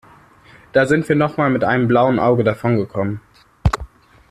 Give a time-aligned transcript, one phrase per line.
[0.71, 3.21] Da sind wir noch mal mit einem blauen Auge davongekommen.